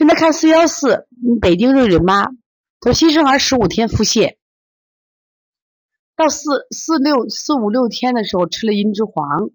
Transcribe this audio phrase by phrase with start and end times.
[0.00, 1.06] 现在看四幺四，
[1.42, 2.24] 北京瑞瑞妈，
[2.80, 4.38] 说新生儿十五天腹泻，
[6.16, 9.50] 到四四六四五六天的时候吃了银脂黄，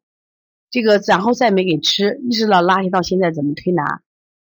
[0.69, 4.03] 这个然后再没给吃，一直到拉稀到现在怎么推拿？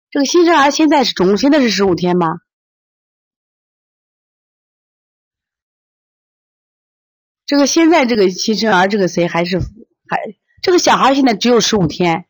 [0.08, 2.38] 这个新生儿现在是中，现在是十五天吗？
[7.44, 12.24] 这个现在这个新生儿这个谁还是还这个小孩现在只有十五天，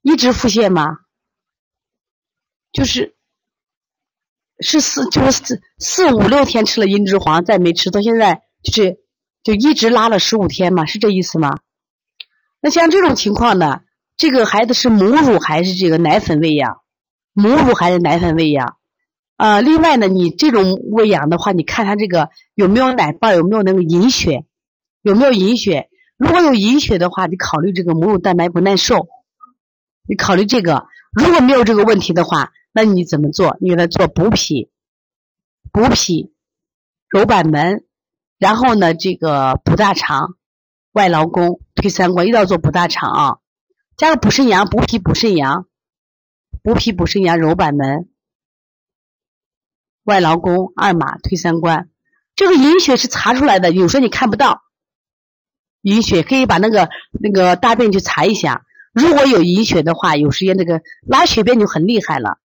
[0.00, 1.00] 一直腹泻吗？
[2.72, 3.14] 就是
[4.60, 8.98] 是四就是四四五六天吃了银脂黄，再没吃，到现在就是
[9.42, 11.58] 就一直拉了十五天嘛，是这意思吗？
[12.60, 13.80] 那像这种情况呢，
[14.16, 16.78] 这个孩子是母乳还是这个奶粉喂养？
[17.32, 18.76] 母乳还是奶粉喂养？
[19.36, 24.44] 啊，另外呢，你这种喂养的话，你看他这个有没有奶瓣，有没有那个隐血？
[25.02, 25.88] 有没有隐血？
[26.16, 29.08] 如果有隐血的话，你考虑这个母乳蛋白不耐受，
[30.08, 30.86] 你考虑这个。
[31.12, 33.56] 如果没有这个问题的话，那你怎么做？
[33.60, 34.70] 你给他做补脾、
[35.72, 36.32] 补脾、
[37.08, 37.84] 揉板门，
[38.38, 40.36] 然后呢，这个补大肠、
[40.92, 43.38] 外劳宫、推三关，一定要做补大肠啊！
[43.96, 45.66] 加个补肾阳、补脾补肾阳、
[46.62, 48.08] 补脾补肾阳、揉板门、
[50.04, 51.90] 外劳宫、二马推三关。
[52.34, 54.62] 这个隐血是查出来的，有时候你看不到。
[55.82, 56.88] 隐血可以把那个
[57.20, 62.38] 那个大便去查一下，如果有隐血的话，有时间这个拉血便就很厉害了，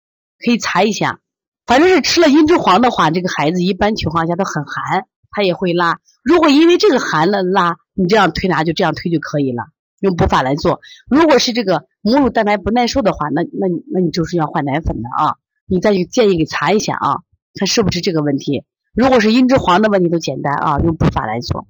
[0.46, 1.20] 可以查一下。
[1.66, 6.00] 反正是吃了茵栀黄的话，这个孩子一般情况下都很寒，他也会拉。
[6.24, 9.64] 如果因为这个寒了拉，你这样推拿就这样推就可以了，
[10.00, 10.80] 用补法来做。
[11.10, 15.36] 如果是这个母乳蛋白不耐受的话，那那那你就是要换奶粉的啊。
[15.68, 17.18] 你再去建议给查一下啊，
[17.60, 18.64] 看是不是这个问题。
[18.94, 21.68] 如果是茵栀黄的问题都简单啊，用补法来做。